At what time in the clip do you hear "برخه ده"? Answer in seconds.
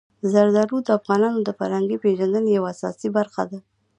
3.17-3.59